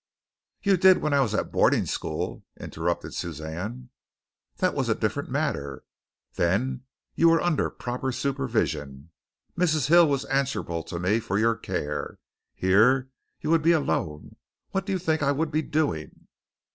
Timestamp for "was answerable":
10.07-10.81